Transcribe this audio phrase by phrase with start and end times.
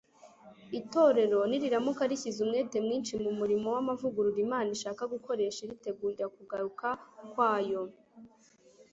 [0.79, 6.87] itorero niriramuka rishyize umwete mwinshi mu murimo w'amavugurura imana ishaka gukoresha iritegurira kugaruka
[7.31, 7.81] kwayo